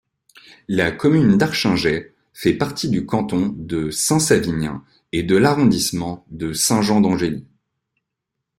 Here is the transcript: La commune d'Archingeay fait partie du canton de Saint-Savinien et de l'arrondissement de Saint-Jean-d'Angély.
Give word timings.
La 0.67 0.89
commune 0.91 1.37
d'Archingeay 1.37 2.15
fait 2.33 2.55
partie 2.57 2.89
du 2.89 3.05
canton 3.05 3.53
de 3.55 3.91
Saint-Savinien 3.91 4.83
et 5.11 5.21
de 5.21 5.37
l'arrondissement 5.37 6.25
de 6.31 6.53
Saint-Jean-d'Angély. 6.53 7.45